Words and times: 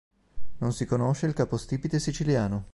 Non 0.57 0.73
si 0.73 0.87
conosce 0.87 1.27
il 1.27 1.33
capostipite 1.35 1.99
siciliano. 1.99 2.65